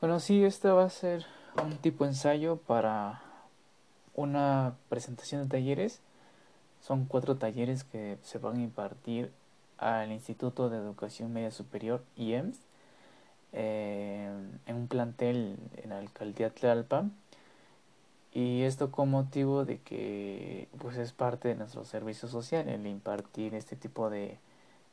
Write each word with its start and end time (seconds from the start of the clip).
Bueno, 0.00 0.20
sí, 0.20 0.44
este 0.44 0.68
va 0.68 0.84
a 0.84 0.90
ser 0.90 1.26
un 1.60 1.76
tipo 1.78 2.04
ensayo 2.04 2.56
para 2.56 3.20
una 4.14 4.76
presentación 4.88 5.42
de 5.42 5.48
talleres. 5.48 6.00
Son 6.80 7.04
cuatro 7.06 7.36
talleres 7.36 7.82
que 7.82 8.16
se 8.22 8.38
van 8.38 8.58
a 8.58 8.62
impartir 8.62 9.32
al 9.76 10.12
Instituto 10.12 10.70
de 10.70 10.76
Educación 10.76 11.32
Media 11.32 11.50
Superior, 11.50 12.04
IEMS, 12.14 12.58
eh, 13.52 14.30
en 14.66 14.76
un 14.76 14.86
plantel 14.86 15.56
en 15.78 15.90
la 15.90 15.98
alcaldía 15.98 16.50
Tlalpan. 16.50 17.12
Y 18.32 18.62
esto 18.62 18.92
con 18.92 19.10
motivo 19.10 19.64
de 19.64 19.78
que 19.78 20.68
pues 20.78 20.96
es 20.96 21.10
parte 21.10 21.48
de 21.48 21.56
nuestro 21.56 21.84
servicio 21.84 22.28
social 22.28 22.68
el 22.68 22.86
impartir 22.86 23.52
este 23.56 23.74
tipo 23.74 24.10
de 24.10 24.38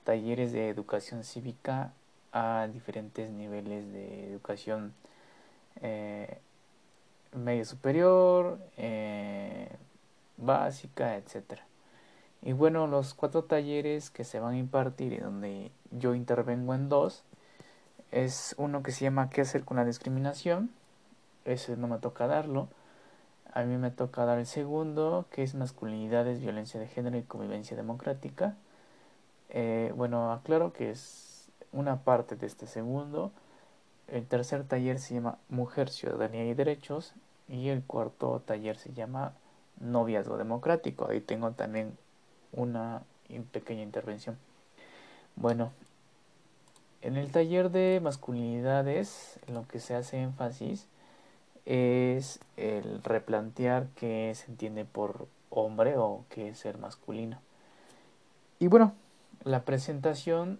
talleres 0.03 0.51
de 0.51 0.67
educación 0.67 1.23
cívica 1.23 1.93
a 2.35 2.67
diferentes 2.67 3.31
niveles 3.31 3.89
de 3.93 4.29
educación 4.29 4.93
eh, 5.81 6.37
medio 7.33 7.63
superior, 7.63 8.59
eh, 8.75 9.69
básica, 10.35 11.15
etc. 11.15 11.61
Y 12.41 12.51
bueno, 12.51 12.87
los 12.87 13.13
cuatro 13.13 13.45
talleres 13.45 14.09
que 14.09 14.25
se 14.25 14.41
van 14.41 14.55
a 14.55 14.57
impartir 14.57 15.13
y 15.13 15.17
donde 15.17 15.71
yo 15.91 16.13
intervengo 16.13 16.73
en 16.73 16.89
dos, 16.89 17.23
es 18.11 18.53
uno 18.57 18.83
que 18.83 18.91
se 18.91 19.05
llama 19.05 19.29
¿Qué 19.29 19.39
hacer 19.41 19.63
con 19.63 19.77
la 19.77 19.85
discriminación? 19.85 20.69
Ese 21.45 21.77
no 21.77 21.87
me 21.87 21.99
toca 21.99 22.27
darlo. 22.27 22.67
A 23.53 23.63
mí 23.63 23.77
me 23.77 23.91
toca 23.91 24.25
dar 24.25 24.39
el 24.39 24.45
segundo, 24.45 25.25
que 25.31 25.43
es 25.43 25.55
masculinidades, 25.55 26.41
violencia 26.41 26.81
de 26.81 26.87
género 26.87 27.17
y 27.17 27.23
convivencia 27.23 27.77
democrática. 27.77 28.55
Eh, 29.49 29.93
bueno, 29.95 30.33
aclaro 30.33 30.73
que 30.73 30.91
es 30.91 31.24
una 31.75 31.97
parte 31.97 32.35
de 32.35 32.47
este 32.47 32.65
segundo. 32.65 33.31
El 34.07 34.25
tercer 34.25 34.63
taller 34.63 34.99
se 34.99 35.15
llama 35.15 35.37
Mujer, 35.49 35.89
Ciudadanía 35.89 36.45
y 36.45 36.53
Derechos 36.53 37.13
y 37.47 37.69
el 37.69 37.83
cuarto 37.83 38.41
taller 38.45 38.77
se 38.77 38.93
llama 38.93 39.33
Noviazgo 39.79 40.37
Democrático. 40.37 41.07
Ahí 41.09 41.21
tengo 41.21 41.51
también 41.51 41.97
una 42.51 43.03
pequeña 43.51 43.83
intervención. 43.83 44.37
Bueno, 45.35 45.71
en 47.01 47.17
el 47.17 47.31
taller 47.31 47.69
de 47.71 47.99
masculinidades 48.01 49.39
lo 49.47 49.67
que 49.67 49.79
se 49.79 49.95
hace 49.95 50.21
énfasis 50.21 50.87
es 51.65 52.39
el 52.57 53.03
replantear 53.03 53.87
qué 53.95 54.31
se 54.35 54.51
entiende 54.51 54.85
por 54.85 55.27
hombre 55.49 55.97
o 55.97 56.23
qué 56.29 56.49
es 56.49 56.59
ser 56.59 56.77
masculino. 56.77 57.39
Y 58.59 58.67
bueno, 58.67 58.93
la 59.43 59.63
presentación 59.63 60.59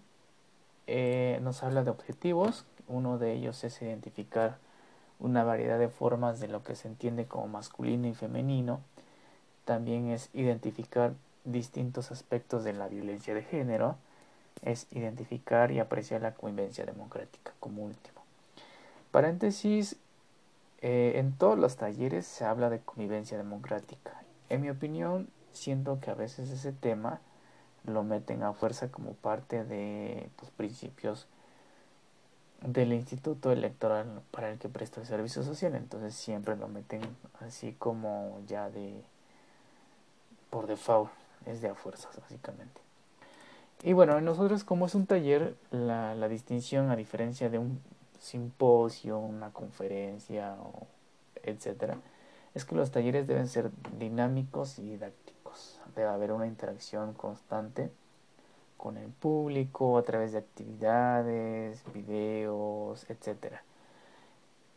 eh, 0.86 1.38
nos 1.42 1.62
habla 1.62 1.82
de 1.82 1.90
objetivos. 1.90 2.64
Uno 2.88 3.18
de 3.18 3.32
ellos 3.32 3.64
es 3.64 3.80
identificar 3.82 4.58
una 5.18 5.44
variedad 5.44 5.78
de 5.78 5.88
formas 5.88 6.40
de 6.40 6.48
lo 6.48 6.62
que 6.62 6.74
se 6.74 6.88
entiende 6.88 7.26
como 7.26 7.48
masculino 7.48 8.06
y 8.06 8.14
femenino. 8.14 8.80
También 9.64 10.10
es 10.10 10.30
identificar 10.34 11.14
distintos 11.44 12.10
aspectos 12.10 12.64
de 12.64 12.72
la 12.72 12.88
violencia 12.88 13.34
de 13.34 13.42
género. 13.42 13.96
Es 14.62 14.86
identificar 14.92 15.70
y 15.70 15.80
apreciar 15.80 16.22
la 16.22 16.34
convivencia 16.34 16.86
democrática 16.86 17.52
como 17.60 17.84
último. 17.84 18.22
Paréntesis, 19.10 19.96
eh, 20.82 21.14
en 21.16 21.32
todos 21.32 21.58
los 21.58 21.76
talleres 21.76 22.26
se 22.26 22.44
habla 22.44 22.70
de 22.70 22.80
convivencia 22.80 23.36
democrática. 23.36 24.22
En 24.48 24.60
mi 24.60 24.70
opinión, 24.70 25.28
siento 25.52 25.98
que 26.00 26.10
a 26.10 26.14
veces 26.14 26.50
ese 26.50 26.72
tema 26.72 27.20
lo 27.86 28.02
meten 28.02 28.42
a 28.42 28.52
fuerza 28.52 28.90
como 28.90 29.12
parte 29.14 29.64
de 29.64 30.22
los 30.22 30.32
pues, 30.36 30.50
principios 30.52 31.26
del 32.62 32.92
instituto 32.92 33.52
electoral 33.52 34.22
para 34.30 34.50
el 34.50 34.58
que 34.58 34.68
presta 34.68 35.00
el 35.00 35.06
servicio 35.06 35.42
social. 35.42 35.74
Entonces 35.74 36.14
siempre 36.14 36.56
lo 36.56 36.68
meten 36.68 37.00
así 37.40 37.72
como 37.78 38.40
ya 38.46 38.70
de 38.70 39.02
por 40.50 40.66
default 40.66 41.10
es 41.44 41.60
de 41.60 41.68
a 41.68 41.74
fuerzas 41.74 42.18
básicamente. 42.20 42.80
Y 43.82 43.92
bueno 43.92 44.20
nosotros 44.20 44.64
como 44.64 44.86
es 44.86 44.94
un 44.94 45.06
taller 45.06 45.54
la, 45.70 46.14
la 46.14 46.28
distinción 46.28 46.90
a 46.90 46.96
diferencia 46.96 47.50
de 47.50 47.58
un 47.58 47.80
simposio 48.18 49.18
una 49.18 49.50
conferencia 49.50 50.54
o 50.54 50.86
etcétera 51.42 51.98
es 52.54 52.64
que 52.64 52.74
los 52.74 52.90
talleres 52.90 53.26
deben 53.26 53.48
ser 53.48 53.70
dinámicos 53.98 54.78
y 54.78 54.82
didácticos 54.82 55.35
debe 55.94 56.08
haber 56.08 56.32
una 56.32 56.46
interacción 56.46 57.12
constante 57.14 57.90
con 58.76 58.96
el 58.96 59.08
público 59.10 59.98
a 59.98 60.02
través 60.02 60.32
de 60.32 60.38
actividades, 60.38 61.82
videos, 61.92 63.08
etc. 63.10 63.54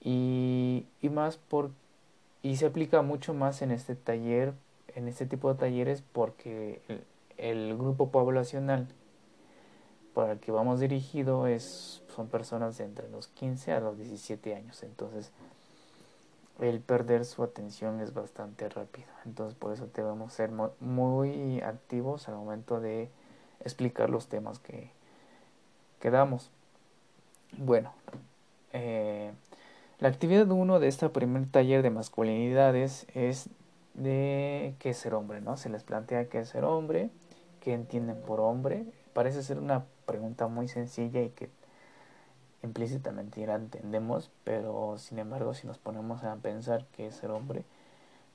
Y, 0.01 0.85
más 1.11 1.37
por 1.37 1.71
y 2.41 2.55
se 2.55 2.67
aplica 2.67 3.01
mucho 3.01 3.33
más 3.33 3.61
en 3.61 3.71
este 3.71 3.95
taller, 3.95 4.53
en 4.95 5.07
este 5.07 5.25
tipo 5.25 5.51
de 5.53 5.59
talleres 5.59 6.01
porque 6.13 6.81
el, 7.37 7.77
grupo 7.77 8.09
poblacional 8.09 8.87
para 10.13 10.33
el 10.33 10.39
que 10.39 10.51
vamos 10.51 10.79
dirigido 10.79 11.47
es 11.47 12.01
son 12.15 12.27
personas 12.27 12.79
entre 12.79 13.09
los 13.09 13.27
15 13.27 13.73
a 13.73 13.79
los 13.81 13.97
17 13.97 14.55
años. 14.55 14.83
Entonces, 14.83 15.31
el 16.59 16.79
perder 16.81 17.25
su 17.25 17.43
atención 17.43 17.99
es 18.01 18.13
bastante 18.13 18.67
rápido. 18.69 19.07
Entonces 19.25 19.55
por 19.57 19.73
eso 19.73 19.87
debemos 19.93 20.33
ser 20.33 20.51
muy 20.79 21.61
activos 21.61 22.27
al 22.27 22.35
momento 22.35 22.79
de 22.79 23.09
explicar 23.61 24.09
los 24.09 24.27
temas 24.27 24.59
que, 24.59 24.91
que 25.99 26.11
damos. 26.11 26.51
Bueno, 27.57 27.93
eh, 28.73 29.31
la 29.99 30.09
actividad 30.09 30.49
1 30.49 30.79
de 30.79 30.87
este 30.87 31.09
primer 31.09 31.49
taller 31.49 31.81
de 31.81 31.89
masculinidades 31.89 33.07
es 33.13 33.49
de 33.95 34.75
qué 34.79 34.91
es 34.91 34.97
ser 34.97 35.13
hombre, 35.13 35.41
¿no? 35.41 35.57
Se 35.57 35.69
les 35.69 35.83
plantea 35.83 36.29
qué 36.29 36.45
ser 36.45 36.63
hombre, 36.63 37.09
qué 37.59 37.73
entienden 37.73 38.21
por 38.21 38.39
hombre. 38.39 38.85
Parece 39.13 39.43
ser 39.43 39.59
una 39.59 39.85
pregunta 40.05 40.47
muy 40.47 40.67
sencilla 40.67 41.21
y 41.21 41.29
que 41.29 41.49
implícitamente 42.63 43.41
ya 43.45 43.55
entendemos, 43.55 44.31
pero 44.43 44.97
sin 44.97 45.19
embargo 45.19 45.53
si 45.53 45.67
nos 45.67 45.77
ponemos 45.77 46.23
a 46.23 46.35
pensar 46.35 46.85
que 46.95 47.07
es 47.07 47.15
ser 47.15 47.31
hombre, 47.31 47.63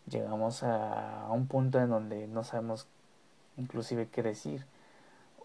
llegamos 0.09 0.63
a 0.63 1.29
un 1.31 1.47
punto 1.47 1.79
en 1.81 1.91
donde 1.91 2.27
no 2.27 2.45
sabemos 2.45 2.87
inclusive 3.57 4.09
qué 4.09 4.23
decir 4.23 4.67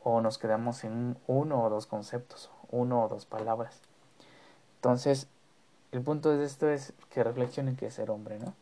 o 0.03 0.22
nos 0.22 0.38
quedamos 0.38 0.84
en 0.84 1.18
uno 1.28 1.63
o 1.63 1.69
dos 1.69 1.85
conceptos, 1.85 2.50
uno 2.72 3.03
o 3.03 3.07
dos 3.09 3.25
palabras. 3.25 3.81
Entonces, 4.75 5.28
el 5.91 6.01
punto 6.01 6.35
de 6.35 6.45
esto 6.45 6.69
es 6.69 6.94
que 7.09 7.23
reflexionen 7.23 7.75
que 7.75 7.88
es 7.88 7.94
ser 7.94 8.12
hombre, 8.12 8.39
¿no? 8.39 8.53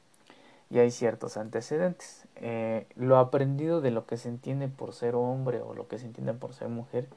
Y 0.70 0.80
hay 0.80 0.92
ciertos 0.92 1.38
antecedentes. 1.38 2.26
Eh, 2.36 2.88
lo 2.96 3.18
aprendido 3.18 3.82
de 3.82 3.92
lo 3.92 4.06
que 4.06 4.18
se 4.18 4.30
entiende 4.30 4.68
por 4.68 4.94
ser 4.94 5.16
hombre 5.16 5.62
o 5.62 5.74
lo 5.74 5.88
que 5.88 6.00
se 6.00 6.06
entiende 6.06 6.34
por 6.34 6.54
ser 6.54 6.70
mujer 6.70 7.08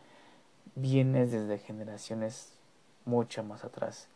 viene 0.76 1.26
desde 1.26 1.58
generaciones 1.58 2.52
mucho 3.04 3.42
más 3.42 3.64
atrás. 3.64 4.08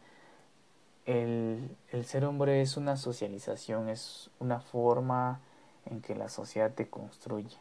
El, 1.06 1.77
ser 2.05 2.25
hombre 2.25 2.62
es 2.62 2.77
una 2.77 2.97
socialización, 2.97 3.89
es 3.89 4.31
una 4.39 4.61
forma 4.61 5.41
en 5.87 6.00
que 6.00 6.15
la 6.15 6.28
sociedad 6.28 6.72
te 6.72 6.89
construye. 6.89 7.56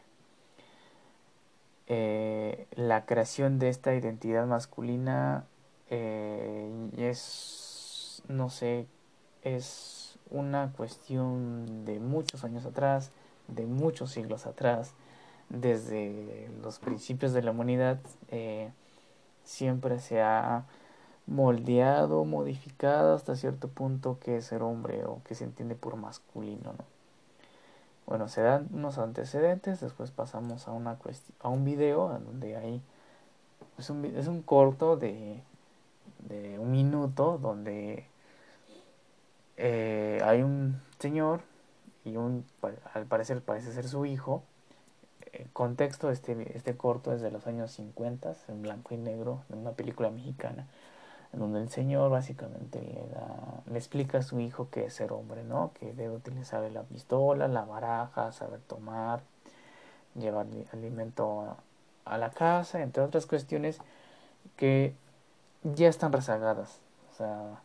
Eh, 1.86 2.66
la 2.76 3.04
creación 3.04 3.58
de 3.58 3.68
esta 3.68 3.94
identidad 3.94 4.46
masculina 4.46 5.44
eh, 5.90 6.90
es, 6.96 8.22
no 8.28 8.48
sé, 8.48 8.86
es 9.42 10.18
una 10.30 10.72
cuestión 10.72 11.84
de 11.84 12.00
muchos 12.00 12.44
años 12.44 12.64
atrás, 12.64 13.10
de 13.48 13.66
muchos 13.66 14.10
siglos 14.12 14.46
atrás, 14.46 14.94
desde 15.50 16.48
los 16.62 16.78
principios 16.78 17.34
de 17.34 17.42
la 17.42 17.50
humanidad, 17.50 17.98
eh, 18.30 18.70
siempre 19.44 20.00
se 20.00 20.22
ha 20.22 20.64
moldeado, 21.26 22.24
modificado 22.24 23.14
hasta 23.14 23.36
cierto 23.36 23.68
punto 23.68 24.18
que 24.20 24.36
es 24.38 24.46
ser 24.46 24.62
hombre 24.62 25.04
o 25.04 25.22
que 25.24 25.34
se 25.34 25.44
entiende 25.44 25.74
por 25.74 25.96
masculino, 25.96 26.72
¿no? 26.72 26.84
Bueno, 28.06 28.28
se 28.28 28.42
dan 28.42 28.68
unos 28.72 28.98
antecedentes, 28.98 29.80
después 29.80 30.10
pasamos 30.10 30.68
a 30.68 30.72
una 30.72 30.98
a 31.40 31.48
un 31.48 31.64
video 31.64 32.08
donde 32.08 32.56
hay 32.56 32.82
es 33.78 33.88
un, 33.88 34.04
es 34.04 34.28
un 34.28 34.42
corto 34.42 34.96
de, 34.96 35.42
de 36.28 36.58
un 36.58 36.70
minuto 36.70 37.38
donde 37.38 38.06
eh, 39.56 40.20
hay 40.22 40.42
un 40.42 40.80
señor 40.98 41.40
y 42.04 42.16
un 42.16 42.44
al 42.92 43.06
parecer 43.06 43.40
parece 43.40 43.72
ser 43.72 43.88
su 43.88 44.04
hijo. 44.06 44.42
Contexto 45.52 46.10
este, 46.10 46.56
este 46.56 46.76
corto 46.76 47.12
es 47.12 47.20
de 47.20 47.30
los 47.30 47.46
años 47.48 47.72
50, 47.72 48.36
en 48.48 48.62
blanco 48.62 48.94
y 48.94 48.98
negro, 48.98 49.42
de 49.48 49.56
una 49.56 49.72
película 49.72 50.10
mexicana 50.10 50.68
donde 51.38 51.60
el 51.60 51.68
Señor 51.68 52.10
básicamente 52.10 52.80
le, 52.80 53.06
da, 53.08 53.62
le 53.66 53.78
explica 53.78 54.18
a 54.18 54.22
su 54.22 54.40
hijo 54.40 54.68
que 54.70 54.86
es 54.86 54.94
ser 54.94 55.12
hombre, 55.12 55.44
¿no? 55.44 55.72
Que 55.74 55.92
debe 55.92 56.14
utilizar 56.14 56.62
la 56.70 56.82
pistola, 56.82 57.48
la 57.48 57.64
baraja, 57.64 58.32
saber 58.32 58.60
tomar, 58.60 59.22
llevar 60.14 60.46
alimento 60.72 61.56
a, 62.04 62.18
la 62.18 62.30
casa, 62.30 62.82
entre 62.82 63.02
otras 63.02 63.26
cuestiones 63.26 63.78
que 64.56 64.94
ya 65.62 65.88
están 65.88 66.12
rezagadas. 66.12 66.80
O 67.12 67.16
sea, 67.16 67.60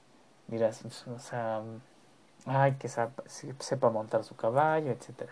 dirás, 0.47 0.83
o 1.07 1.19
sea, 1.19 1.61
ay, 2.45 2.75
que 2.75 2.87
sepa, 2.87 3.89
montar 3.89 4.23
su 4.23 4.35
caballo, 4.35 4.91
etc. 4.91 5.29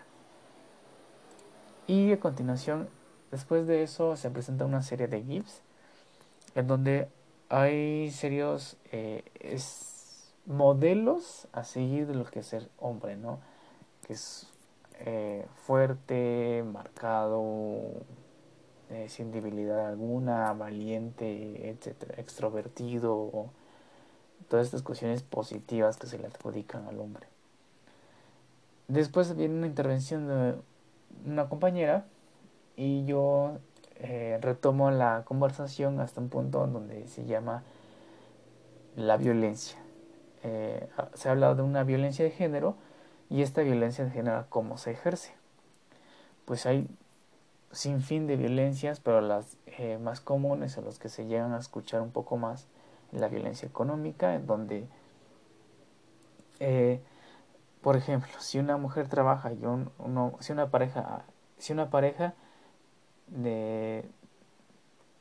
Y 1.86 2.12
a 2.12 2.20
continuación, 2.20 2.88
después 3.30 3.66
de 3.66 3.82
eso, 3.82 4.16
se 4.16 4.30
presenta 4.30 4.64
una 4.64 4.82
serie 4.82 5.08
de 5.08 5.22
GIFs 5.22 5.62
en 6.54 6.66
donde 6.66 7.08
hay 7.48 8.10
serios 8.10 8.76
eh, 8.92 9.24
modelos 10.46 11.48
a 11.52 11.64
seguir 11.64 12.06
de 12.06 12.14
lo 12.14 12.24
que 12.24 12.40
es 12.40 12.46
ser 12.46 12.68
hombre, 12.78 13.16
¿no? 13.16 13.40
Que 14.06 14.14
es 14.14 14.48
eh, 15.00 15.46
fuerte, 15.54 16.64
marcado, 16.70 17.92
eh, 18.90 19.08
sin 19.08 19.30
debilidad 19.30 19.86
alguna, 19.86 20.52
valiente, 20.54 21.70
etcétera, 21.70 22.14
extrovertido, 22.18 23.50
todas 24.48 24.66
estas 24.66 24.82
cuestiones 24.82 25.22
positivas 25.22 25.96
que 25.96 26.06
se 26.06 26.18
le 26.18 26.26
adjudican 26.26 26.86
al 26.86 26.98
hombre. 26.98 27.26
Después 28.88 29.36
viene 29.36 29.54
una 29.54 29.66
intervención 29.66 30.26
de 30.26 30.54
una 31.26 31.48
compañera 31.48 32.06
y 32.76 33.04
yo 33.04 33.58
eh, 34.00 34.38
retomo 34.40 34.90
la 34.90 35.24
conversación 35.24 36.00
hasta 36.00 36.20
un 36.20 36.28
punto 36.28 36.66
donde 36.66 37.06
se 37.08 37.24
llama 37.24 37.62
la 38.96 39.16
violencia. 39.16 39.78
Eh, 40.42 40.88
se 41.14 41.28
ha 41.28 41.32
hablado 41.32 41.56
de 41.56 41.62
una 41.62 41.84
violencia 41.84 42.24
de 42.24 42.30
género 42.30 42.76
y 43.30 43.42
esta 43.42 43.62
violencia 43.62 44.04
de 44.04 44.10
género, 44.10 44.46
¿cómo 44.48 44.78
se 44.78 44.92
ejerce? 44.92 45.34
Pues 46.44 46.66
hay 46.66 46.88
sin 47.72 48.00
fin 48.00 48.26
de 48.26 48.36
violencias, 48.36 49.00
pero 49.00 49.20
las 49.20 49.56
eh, 49.66 49.98
más 49.98 50.20
comunes 50.20 50.78
a 50.78 50.80
los 50.80 50.98
que 50.98 51.08
se 51.08 51.26
llegan 51.26 51.52
a 51.52 51.58
escuchar 51.58 52.00
un 52.00 52.10
poco 52.10 52.36
más 52.36 52.66
la 53.12 53.28
violencia 53.28 53.68
económica, 53.68 54.34
en 54.34 54.46
donde, 54.46 54.86
eh, 56.60 57.00
por 57.82 57.96
ejemplo, 57.96 58.30
si 58.38 58.58
una 58.58 58.76
mujer 58.76 59.08
trabaja 59.08 59.52
y 59.52 59.64
uno, 59.64 60.34
si 60.40 60.52
una 60.52 60.70
pareja, 60.70 61.22
si 61.58 61.72
una 61.72 61.90
pareja 61.90 62.34
de 63.30 64.04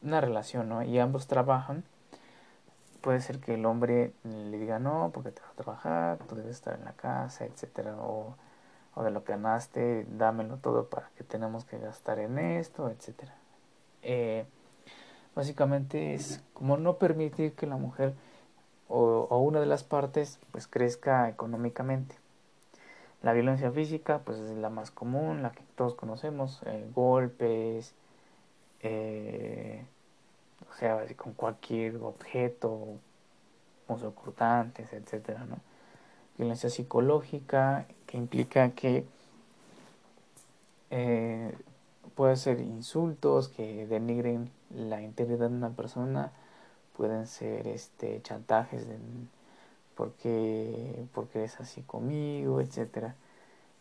una 0.01 0.21
relación, 0.21 0.69
¿no? 0.69 0.83
Y 0.83 0.99
ambos 0.99 1.27
trabajan, 1.27 1.83
puede 3.01 3.21
ser 3.21 3.39
que 3.39 3.55
el 3.55 3.65
hombre 3.65 4.13
le 4.23 4.57
diga 4.57 4.79
no, 4.79 5.11
porque 5.13 5.31
te 5.31 5.41
vas 5.41 5.51
a 5.51 5.55
trabajar, 5.55 6.17
tú 6.27 6.35
debes 6.35 6.55
estar 6.55 6.75
en 6.75 6.85
la 6.85 6.93
casa, 6.93 7.45
etcétera, 7.45 7.95
o, 7.97 8.35
o 8.95 9.03
de 9.03 9.11
lo 9.11 9.23
que 9.23 9.33
ganaste, 9.33 10.05
dámelo 10.09 10.57
todo 10.57 10.89
para 10.89 11.09
que 11.17 11.23
tenemos 11.23 11.65
que 11.65 11.77
gastar 11.77 12.19
en 12.19 12.39
esto, 12.39 12.89
etcétera. 12.89 13.33
Eh, 14.01 14.45
básicamente 15.35 16.13
es 16.13 16.43
como 16.53 16.77
no 16.77 16.97
permitir 16.97 17.53
que 17.53 17.67
la 17.67 17.77
mujer 17.77 18.13
o, 18.89 19.37
una 19.39 19.59
de 19.59 19.65
las 19.65 19.83
partes 19.83 20.39
pues 20.51 20.67
crezca 20.67 21.29
económicamente. 21.29 22.15
La 23.27 23.33
violencia 23.33 23.69
física 23.71 24.19
pues 24.19 24.39
es 24.39 24.55
la 24.57 24.69
más 24.69 24.89
común, 24.89 25.43
la 25.43 25.51
que 25.51 25.61
todos 25.75 25.95
conocemos, 25.95 26.61
eh, 26.65 26.89
golpes, 26.95 27.93
eh, 28.79 29.83
o 30.71 30.73
sea, 30.73 31.05
con 31.17 31.33
cualquier 31.33 31.97
objeto, 31.97 32.87
cortantes, 34.15 34.93
etcétera, 34.93 35.43
¿no? 35.43 35.57
Violencia 36.37 36.69
psicológica 36.69 37.85
que 38.05 38.15
implica 38.15 38.69
que 38.69 39.05
eh, 40.89 41.53
puede 42.15 42.37
ser 42.37 42.61
insultos 42.61 43.49
que 43.49 43.87
denigren 43.87 44.51
la 44.69 45.01
integridad 45.01 45.49
de 45.49 45.55
una 45.57 45.71
persona, 45.71 46.31
pueden 46.95 47.27
ser 47.27 47.67
este 47.67 48.21
chantajes 48.21 48.87
de 48.87 48.97
porque 49.97 51.07
porque 51.13 51.39
eres 51.39 51.59
así 51.59 51.81
conmigo, 51.81 52.61
etcétera. 52.61 53.15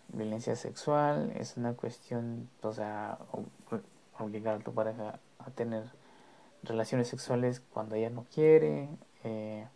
Violencia 0.09 0.57
sexual 0.57 1.33
es 1.37 1.57
una 1.57 1.75
cuestión, 1.75 2.49
o 2.63 2.73
sea, 2.73 3.19
obligar 4.19 4.57
a 4.57 4.59
tu 4.61 4.73
pareja 4.73 5.21
a 5.39 5.51
tener 5.51 5.85
relaciones 6.63 7.09
sexuales 7.09 7.61
cuando 7.73 7.97
ella 7.97 8.11
no 8.11 8.25
quiere, 8.35 8.89
eh, 9.25 9.67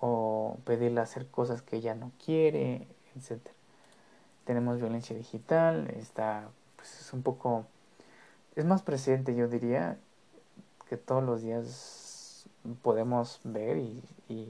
o 0.00 0.58
pedirle 0.64 1.00
hacer 1.00 1.26
cosas 1.28 1.62
que 1.62 1.76
ella 1.76 1.94
no 1.94 2.12
quiere, 2.24 2.86
etcétera. 3.16 3.54
Tenemos 4.44 4.78
violencia 4.78 5.16
digital, 5.16 5.88
está 5.96 6.48
pues 6.76 7.00
es 7.00 7.12
un 7.12 7.22
poco, 7.22 7.66
es 8.56 8.64
más 8.64 8.82
presente 8.82 9.34
yo 9.34 9.48
diría, 9.48 9.98
que 10.88 10.96
todos 10.96 11.22
los 11.22 11.42
días 11.42 12.09
podemos 12.82 13.40
ver 13.44 13.78
y, 13.78 14.02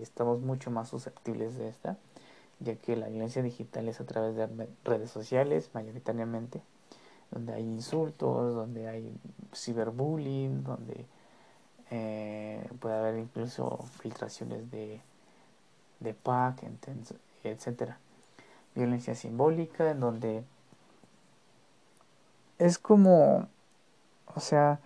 estamos 0.03 0.41
mucho 0.41 0.71
más 0.71 0.89
susceptibles 0.89 1.57
de 1.57 1.69
esta, 1.69 1.97
ya 2.59 2.75
que 2.75 2.97
la 2.97 3.09
violencia 3.09 3.43
digital 3.43 3.89
es 3.89 4.01
a 4.01 4.05
través 4.05 4.37
de 4.37 4.47
redes 4.85 5.11
sociales 5.11 5.71
mayoritariamente, 5.73 6.62
donde 7.31 7.55
hay 7.55 7.62
insultos, 7.62 8.55
donde 8.55 8.89
hay 8.89 9.11
ciberbullying, 9.55 10.65
donde 10.65 11.07
eh, 11.91 12.69
puede 12.81 12.95
haber 12.95 13.19
incluso 13.19 13.79
filtraciones 14.01 14.71
de, 14.71 15.01
de 16.01 16.15
pack, 16.15 16.62
etcétera. 17.43 17.99
Violencia 18.75 19.15
simbólica, 19.15 19.91
en 19.91 20.01
donde 20.01 20.45
es 22.59 22.79
como, 22.79 23.49
o 24.35 24.41
sea, 24.41 24.79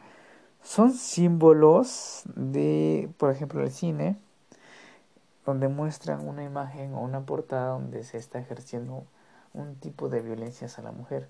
son 0.64 0.92
símbolos 0.94 2.22
de, 2.34 3.10
por 3.18 3.30
ejemplo, 3.30 3.62
el 3.62 3.70
cine, 3.70 4.16
donde 5.44 5.68
muestran 5.68 6.26
una 6.26 6.42
imagen 6.42 6.94
o 6.94 7.00
una 7.00 7.20
portada 7.20 7.72
donde 7.72 8.02
se 8.02 8.16
está 8.16 8.38
ejerciendo 8.38 9.04
un 9.52 9.76
tipo 9.76 10.08
de 10.08 10.22
violencias 10.22 10.78
a 10.78 10.82
la 10.82 10.90
mujer. 10.90 11.28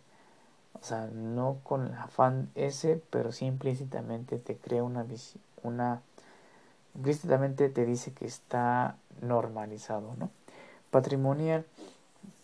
O 0.81 0.85
sea, 0.85 1.09
no 1.13 1.59
con 1.65 1.89
el 1.89 1.95
afán 1.95 2.49
ese, 2.55 3.03
pero 3.11 3.33
sí 3.33 3.45
implícitamente 3.45 4.39
te 4.39 4.57
crea 4.57 4.85
una 4.85 5.05
una 5.63 6.01
implícitamente 6.95 7.69
te 7.69 7.85
dice 7.85 8.13
que 8.13 8.27
está 8.27 8.97
normalizado, 9.21 10.15
¿no? 10.17 10.31
Patrimonial, 10.91 11.67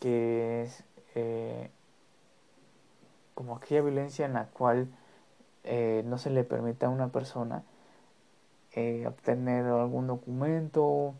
que 0.01 0.63
es 0.63 0.83
eh, 1.15 1.71
como 3.35 3.57
aquella 3.57 3.83
violencia 3.83 4.27
en 4.27 4.35
la 4.35 4.47
cual 4.47 4.89
eh, 5.65 6.03
no 6.07 6.19
se 6.19 6.31
le 6.31 6.45
permite 6.45 6.87
a 6.87 6.89
una 6.89 7.09
persona 7.09 7.63
eh, 8.73 9.07
obtener 9.07 9.67
algún 9.67 10.07
documento 10.07 11.15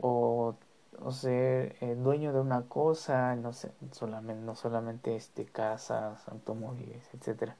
o, 0.00 0.54
ser 1.10 1.76
dueño 2.02 2.32
de 2.32 2.40
una 2.40 2.62
cosa, 2.62 3.36
no, 3.36 3.52
sé, 3.52 3.70
solamente, 3.92 4.42
no 4.44 4.56
solamente 4.56 5.14
este, 5.14 5.44
casas, 5.44 6.26
automóviles, 6.28 7.02
etc. 7.14 7.52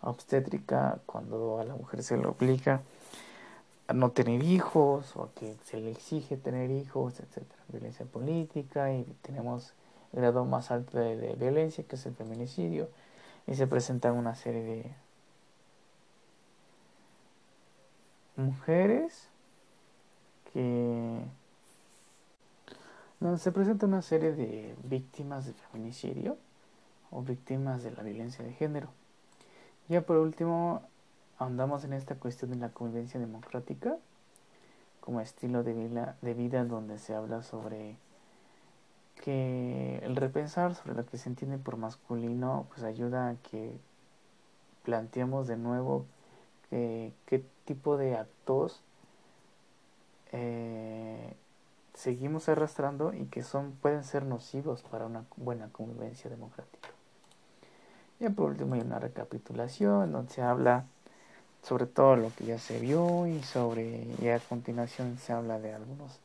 Obstétrica, 0.00 0.98
cuando 1.06 1.60
a 1.60 1.64
la 1.64 1.76
mujer 1.76 2.02
se 2.02 2.16
le 2.16 2.26
obliga 2.26 2.82
a 3.86 3.92
no 3.92 4.10
tener 4.10 4.42
hijos 4.42 5.16
o 5.16 5.30
que 5.34 5.56
se 5.64 5.78
le 5.80 5.90
exige 5.90 6.36
tener 6.36 6.70
hijos, 6.70 7.20
etc. 7.20 7.44
Violencia 7.68 8.06
política 8.06 8.92
y 8.92 9.04
tenemos 9.22 9.74
grado 10.12 10.44
más 10.44 10.70
alto 10.70 10.98
de, 10.98 11.34
violencia, 11.38 11.84
que 11.84 11.96
es 11.96 12.06
el 12.06 12.14
feminicidio, 12.14 12.88
y 13.46 13.54
se 13.54 13.66
presentan 13.66 14.14
una 14.16 14.34
serie 14.34 14.62
de 14.62 14.94
mujeres 18.36 19.28
que 20.52 21.22
no, 23.20 23.36
se 23.38 23.52
presenta 23.52 23.86
una 23.86 24.02
serie 24.02 24.32
de 24.32 24.74
víctimas 24.84 25.46
de 25.46 25.52
feminicidio 25.52 26.36
o 27.10 27.22
víctimas 27.22 27.82
de 27.82 27.92
la 27.92 28.02
violencia 28.02 28.44
de 28.44 28.52
género. 28.52 28.88
Ya 29.88 30.02
por 30.02 30.16
último, 30.16 30.82
andamos 31.38 31.84
en 31.84 31.92
esta 31.92 32.14
cuestión 32.16 32.50
de 32.50 32.56
la 32.56 32.70
convivencia 32.70 33.20
democrática 33.20 33.96
como 35.00 35.20
estilo 35.20 35.62
de 35.62 35.72
vida, 35.72 36.16
de 36.22 36.34
vida 36.34 36.64
donde 36.64 36.98
se 36.98 37.14
habla 37.14 37.42
sobre 37.42 37.96
que 39.22 39.98
el 40.02 40.16
repensar 40.16 40.74
sobre 40.74 40.94
lo 40.94 41.06
que 41.06 41.16
se 41.16 41.28
entiende 41.28 41.58
por 41.58 41.76
masculino 41.76 42.66
pues 42.70 42.82
ayuda 42.82 43.28
a 43.28 43.34
que 43.36 43.72
planteemos 44.84 45.46
de 45.46 45.56
nuevo 45.56 46.06
qué 47.26 47.44
tipo 47.64 47.96
de 47.96 48.16
actos 48.16 48.80
eh, 50.32 51.34
seguimos 51.94 52.48
arrastrando 52.48 53.12
y 53.12 53.26
que 53.26 53.42
son 53.42 53.72
pueden 53.72 54.04
ser 54.04 54.24
nocivos 54.24 54.82
para 54.82 55.06
una 55.06 55.24
buena 55.36 55.68
convivencia 55.68 56.30
democrática. 56.30 56.88
Y 58.20 58.28
por 58.30 58.50
último 58.50 58.74
hay 58.74 58.80
una 58.80 58.98
recapitulación 58.98 60.12
donde 60.12 60.32
se 60.32 60.42
habla 60.42 60.86
sobre 61.62 61.86
todo 61.86 62.16
lo 62.16 62.30
que 62.34 62.46
ya 62.46 62.58
se 62.58 62.80
vio 62.80 63.26
y 63.26 63.42
sobre 63.42 64.06
y 64.20 64.28
a 64.28 64.40
continuación 64.40 65.18
se 65.18 65.32
habla 65.32 65.60
de 65.60 65.74
algunos 65.74 66.18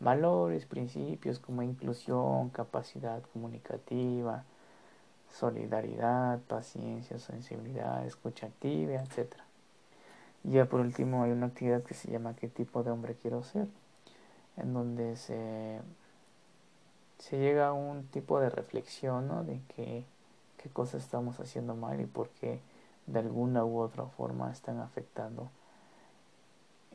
valores, 0.00 0.66
principios 0.66 1.38
como 1.38 1.62
inclusión, 1.62 2.50
capacidad 2.50 3.22
comunicativa, 3.32 4.44
solidaridad, 5.32 6.40
paciencia, 6.40 7.18
sensibilidad, 7.18 8.06
escucha 8.06 8.46
activa, 8.46 8.94
etc. 8.94 9.43
Y 10.44 10.52
ya 10.52 10.66
por 10.66 10.80
último 10.80 11.24
hay 11.24 11.32
una 11.32 11.46
actividad 11.46 11.82
que 11.82 11.94
se 11.94 12.10
llama 12.10 12.36
¿qué 12.36 12.48
tipo 12.48 12.82
de 12.82 12.90
hombre 12.90 13.16
quiero 13.20 13.42
ser? 13.42 13.66
en 14.56 14.72
donde 14.72 15.16
se, 15.16 15.80
se 17.18 17.38
llega 17.38 17.68
a 17.68 17.72
un 17.72 18.06
tipo 18.06 18.38
de 18.38 18.50
reflexión 18.50 19.26
¿no? 19.26 19.42
de 19.42 19.60
que, 19.74 20.04
qué 20.58 20.68
cosas 20.68 21.02
estamos 21.02 21.40
haciendo 21.40 21.74
mal 21.74 22.00
y 22.00 22.06
por 22.06 22.28
qué 22.28 22.60
de 23.06 23.18
alguna 23.18 23.64
u 23.64 23.80
otra 23.80 24.06
forma 24.06 24.52
están 24.52 24.78
afectando 24.78 25.50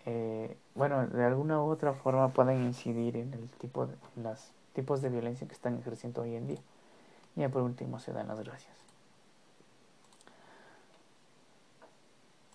eh, 0.06 0.58
bueno, 0.76 1.08
de 1.08 1.24
alguna 1.24 1.62
u 1.62 1.70
otra 1.70 1.94
forma 1.94 2.30
pueden 2.30 2.64
incidir 2.64 3.18
en 3.18 3.34
el 3.34 3.50
tipo 3.50 3.86
de, 3.86 3.96
los 4.24 4.52
tipos 4.74 5.02
de 5.02 5.10
violencia 5.10 5.48
que 5.48 5.54
están 5.54 5.78
ejerciendo 5.78 6.22
hoy 6.22 6.36
en 6.36 6.48
día. 6.48 6.60
Y 7.36 7.48
por 7.48 7.62
último 7.62 8.00
se 8.00 8.12
dan 8.12 8.28
las 8.28 8.40
gracias. 8.40 8.89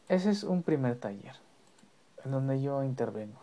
Ese 0.09 0.31
es 0.31 0.45
un 0.45 0.63
primer 0.63 0.99
taller 0.99 1.37
en 2.25 2.31
donde 2.31 2.61
yo 2.61 2.83
intervengo. 2.85 3.41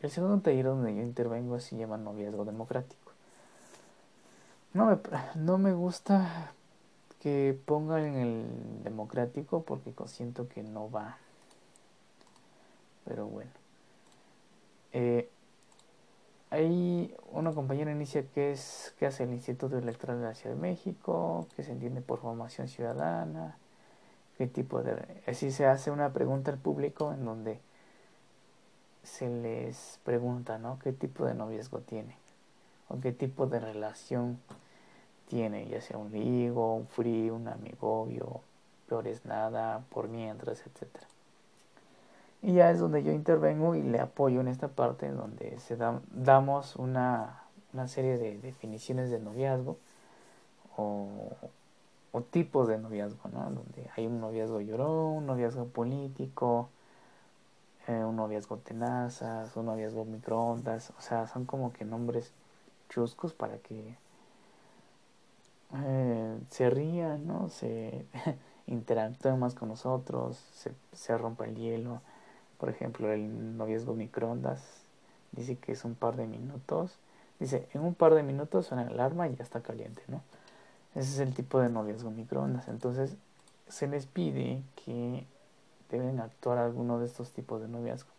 El 0.00 0.10
segundo 0.10 0.40
taller 0.40 0.66
donde 0.66 0.94
yo 0.94 1.02
intervengo 1.02 1.58
se 1.60 1.76
llama 1.76 1.96
noviazgo 1.96 2.44
democrático. 2.44 3.12
No 4.72 4.86
me, 4.86 4.98
no 5.36 5.58
me 5.58 5.72
gusta 5.72 6.52
que 7.20 7.58
pongan 7.64 8.16
el 8.16 8.46
democrático 8.82 9.62
porque 9.62 9.92
siento 10.06 10.48
que 10.48 10.62
no 10.62 10.90
va 10.90 11.16
pero 13.04 13.26
bueno. 13.26 13.50
Eh, 14.92 15.28
hay 16.50 17.14
una 17.32 17.52
compañera 17.52 17.90
inicia 17.90 18.24
que 18.26 18.52
es 18.52 18.94
que 18.98 19.06
hace 19.06 19.24
el 19.24 19.32
Instituto 19.32 19.76
Electoral 19.78 20.20
de 20.20 20.26
la 20.26 20.34
Ciudad 20.34 20.54
de 20.54 20.62
México, 20.62 21.46
que 21.56 21.64
se 21.64 21.72
entiende 21.72 22.00
por 22.00 22.20
formación 22.20 22.68
ciudadana, 22.68 23.58
qué 24.38 24.46
tipo 24.46 24.82
de 24.82 24.96
así 25.26 25.50
se 25.50 25.66
hace 25.66 25.90
una 25.90 26.12
pregunta 26.12 26.50
al 26.50 26.58
público 26.58 27.12
en 27.12 27.24
donde 27.24 27.60
se 29.02 29.28
les 29.28 30.00
pregunta, 30.04 30.58
¿no? 30.58 30.78
¿Qué 30.78 30.92
tipo 30.92 31.26
de 31.26 31.34
noviazgo 31.34 31.80
tiene? 31.80 32.16
O 32.88 33.00
qué 33.00 33.12
tipo 33.12 33.46
de 33.46 33.60
relación 33.60 34.38
tiene, 35.28 35.68
ya 35.68 35.80
sea 35.80 35.98
un 35.98 36.10
ligo, 36.12 36.74
un 36.74 36.86
frío, 36.86 37.34
un 37.34 37.48
amigovio, 37.48 38.40
peor 38.88 39.06
es 39.06 39.24
nada, 39.24 39.84
por 39.90 40.08
mientras, 40.08 40.62
etcétera. 40.66 41.06
Y 42.42 42.54
ya 42.54 42.70
es 42.70 42.78
donde 42.78 43.02
yo 43.02 43.12
intervengo 43.12 43.74
y 43.74 43.82
le 43.82 44.00
apoyo 44.00 44.40
en 44.40 44.48
esta 44.48 44.68
parte 44.68 45.10
donde 45.10 45.58
se 45.60 45.76
damos 45.76 46.76
una, 46.76 47.42
una, 47.72 47.88
serie 47.88 48.18
de 48.18 48.38
definiciones 48.38 49.10
de 49.10 49.18
noviazgo 49.18 49.78
o, 50.76 51.08
o, 52.14 52.22
tipos 52.22 52.68
de 52.68 52.78
noviazgo, 52.78 53.28
¿no? 53.32 53.50
Donde 53.50 53.90
hay 53.96 54.06
un 54.06 54.20
noviazgo 54.20 54.60
llorón, 54.60 55.18
un 55.18 55.26
noviazgo 55.26 55.66
político, 55.66 56.68
eh, 57.88 58.04
un 58.04 58.16
noviazgo 58.16 58.58
tenazas, 58.58 59.56
un 59.56 59.66
noviazgo 59.66 60.04
microondas, 60.04 60.90
o 60.98 61.00
sea, 61.00 61.26
son 61.26 61.44
como 61.44 61.72
que 61.72 61.84
nombres 61.84 62.32
chuscos 62.88 63.34
para 63.34 63.58
que 63.58 63.96
eh, 65.74 66.38
se 66.50 66.70
rían, 66.70 67.26
¿no? 67.26 67.48
Se 67.48 68.06
interactúen 68.66 69.38
más 69.38 69.54
con 69.54 69.68
nosotros, 69.68 70.36
se, 70.54 70.72
se 70.92 71.18
rompa 71.18 71.46
el 71.46 71.56
hielo 71.56 72.00
por 72.58 72.70
ejemplo, 72.70 73.12
el 73.12 73.58
noviazgo 73.58 73.94
microondas 73.94 74.62
dice 75.32 75.56
que 75.56 75.72
es 75.72 75.84
un 75.84 75.94
par 75.94 76.16
de 76.16 76.26
minutos. 76.26 76.98
Dice, 77.38 77.68
en 77.74 77.82
un 77.82 77.94
par 77.94 78.14
de 78.14 78.22
minutos 78.22 78.66
suena 78.66 78.84
la 78.84 78.90
alarma 78.90 79.28
y 79.28 79.36
ya 79.36 79.42
está 79.42 79.60
caliente, 79.60 80.02
¿no? 80.08 80.22
Ese 80.94 81.10
es 81.10 81.18
el 81.18 81.34
tipo 81.34 81.60
de 81.60 81.68
noviazgo 81.68 82.10
microondas. 82.10 82.68
Entonces, 82.68 83.16
se 83.68 83.86
les 83.88 84.06
pide 84.06 84.62
que 84.84 85.26
deben 85.90 86.20
actuar 86.20 86.58
alguno 86.58 86.98
de 86.98 87.06
estos 87.06 87.32
tipos 87.32 87.60
de 87.60 87.68
noviazgo. 87.68 88.10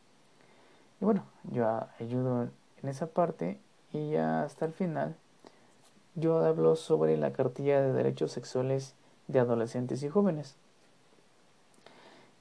Y 1.01 1.05
bueno, 1.05 1.23
yo 1.43 1.67
ayudo 1.99 2.49
en 2.81 2.89
esa 2.89 3.07
parte 3.07 3.59
y 3.91 4.11
ya 4.11 4.43
hasta 4.43 4.65
el 4.65 4.73
final 4.73 5.15
yo 6.15 6.39
hablo 6.39 6.77
sobre 6.77 7.17
la 7.17 7.33
cartilla 7.33 7.81
de 7.81 7.91
derechos 7.91 8.31
sexuales 8.31 8.93
de 9.27 9.39
adolescentes 9.39 10.01
y 10.01 10.09
jóvenes 10.09 10.55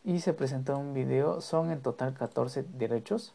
y 0.05 0.21
se 0.21 0.33
presenta 0.33 0.77
un 0.77 0.95
video. 0.95 1.41
Son 1.41 1.71
en 1.71 1.81
total 1.81 2.15
14 2.15 2.63
derechos. 2.63 3.33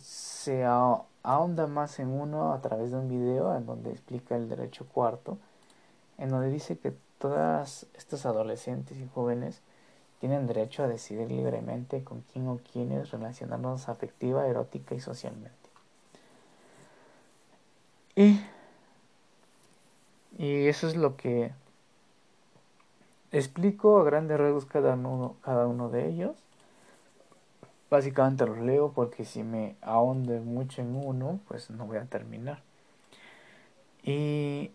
Se 0.00 0.64
ahonda 0.64 1.66
más 1.66 1.98
en 1.98 2.08
uno 2.08 2.54
a 2.54 2.62
través 2.62 2.92
de 2.92 2.96
un 2.96 3.08
video 3.08 3.54
en 3.54 3.66
donde 3.66 3.90
explica 3.90 4.36
el 4.36 4.48
derecho 4.48 4.86
cuarto, 4.86 5.36
en 6.18 6.30
donde 6.30 6.50
dice 6.50 6.78
que 6.78 6.92
todas 7.18 7.86
estas 7.94 8.26
adolescentes 8.26 8.98
y 8.98 9.08
jóvenes 9.14 9.60
tienen 10.20 10.46
derecho 10.46 10.82
a 10.82 10.88
decidir 10.88 11.30
libremente 11.30 12.02
con 12.04 12.22
quién 12.32 12.48
o 12.48 12.60
quiénes 12.72 13.10
relacionarnos 13.10 13.88
afectiva, 13.88 14.46
erótica 14.46 14.94
y 14.94 15.00
socialmente. 15.00 15.52
Y, 18.16 18.40
y 20.38 20.66
eso 20.66 20.86
es 20.86 20.96
lo 20.96 21.16
que 21.16 21.52
Explico 23.34 23.98
a 23.98 24.04
grandes 24.04 24.38
rasgos 24.38 24.64
cada 24.64 24.94
uno, 24.94 25.34
cada 25.42 25.66
uno 25.66 25.88
de 25.88 26.06
ellos. 26.08 26.36
Básicamente 27.90 28.46
los 28.46 28.58
leo 28.58 28.92
porque 28.92 29.24
si 29.24 29.42
me 29.42 29.74
ahondo 29.82 30.34
mucho 30.34 30.82
en 30.82 30.94
uno, 30.94 31.40
pues 31.48 31.68
no 31.68 31.84
voy 31.84 31.96
a 31.96 32.04
terminar. 32.04 32.62
Y 34.04 34.70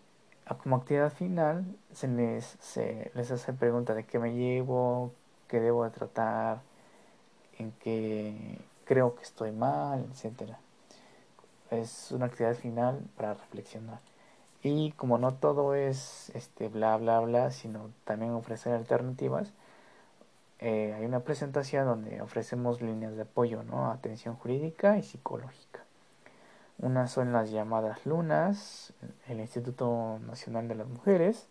como 0.58 0.76
actividad 0.76 1.12
final 1.12 1.64
se 1.92 2.08
les, 2.08 2.56
se 2.60 3.10
les 3.14 3.30
hace 3.30 3.52
pregunta 3.52 3.94
de 3.94 4.04
qué 4.04 4.18
me 4.18 4.34
llevo, 4.34 5.12
qué 5.48 5.60
debo 5.60 5.84
de 5.84 5.90
tratar, 5.90 6.62
en 7.58 7.72
qué 7.80 8.58
creo 8.84 9.14
que 9.14 9.22
estoy 9.22 9.52
mal, 9.52 10.06
etc. 10.12 10.52
Es 11.70 12.10
una 12.12 12.26
actividad 12.26 12.54
final 12.54 13.00
para 13.16 13.34
reflexionar. 13.34 14.00
Y 14.62 14.92
como 14.92 15.18
no 15.18 15.34
todo 15.34 15.74
es 15.74 16.30
este 16.34 16.68
bla 16.68 16.96
bla 16.96 17.20
bla, 17.20 17.50
sino 17.50 17.90
también 18.04 18.32
ofrecer 18.32 18.74
alternativas, 18.74 19.52
eh, 20.58 20.94
hay 20.96 21.04
una 21.06 21.20
presentación 21.20 21.86
donde 21.86 22.20
ofrecemos 22.20 22.82
líneas 22.82 23.16
de 23.16 23.22
apoyo, 23.22 23.62
¿no? 23.62 23.90
Atención 23.90 24.36
jurídica 24.36 24.98
y 24.98 25.02
psicológica. 25.02 25.84
Unas 26.82 27.12
son 27.12 27.32
las 27.32 27.50
llamadas 27.50 28.06
lunas, 28.06 28.94
el 29.28 29.40
Instituto 29.40 30.18
Nacional 30.26 30.66
de 30.66 30.74
las 30.74 30.88
Mujeres, 30.88 31.46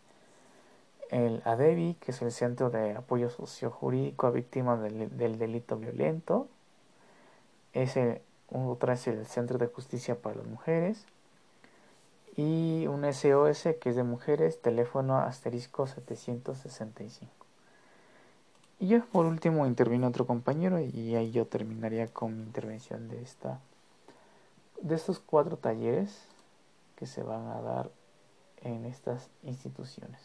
el 1.12 1.43
ADEVI, 1.45 1.98
que 2.00 2.12
es 2.12 2.21
el 2.24 2.31
Centro 2.31 2.71
de 2.71 2.95
Apoyo 2.95 3.29
Sociojurídico 3.29 4.25
a 4.25 4.31
Víctimas 4.31 4.81
del, 4.81 5.38
Delito 5.38 5.77
Violento, 5.77 6.48
ese, 7.74 8.24
otra 8.51 8.93
es 8.93 9.07
el 9.07 9.24
Centro 9.27 9.59
de 9.59 9.67
Justicia 9.67 10.15
para 10.15 10.38
las 10.38 10.48
Mujeres, 10.48 11.05
y 12.36 12.88
un 12.88 13.03
SOS 13.13 13.75
que 13.79 13.89
es 13.89 13.95
de 13.95 14.03
mujeres, 14.03 14.59
teléfono 14.62 15.17
asterisco 15.17 15.86
765. 15.86 17.31
Y 18.79 18.88
ya 18.88 19.05
por 19.12 19.27
último 19.27 19.67
intervino 19.67 20.07
otro 20.07 20.25
compañero 20.25 20.79
y 20.79 21.15
ahí 21.15 21.31
yo 21.31 21.45
terminaría 21.45 22.07
con 22.07 22.38
mi 22.38 22.43
intervención 22.43 23.09
de 23.09 23.21
esta 23.21 23.59
de 24.81 24.95
estos 24.95 25.19
cuatro 25.19 25.57
talleres 25.57 26.25
que 26.95 27.05
se 27.05 27.24
van 27.24 27.48
a 27.48 27.62
dar 27.62 27.91
en 28.62 28.86
estas 28.86 29.29
instituciones. 29.43 30.21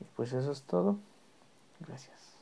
Y 0.00 0.04
pues 0.16 0.32
eso 0.32 0.52
es 0.52 0.62
todo. 0.62 0.96
Gracias. 1.80 2.33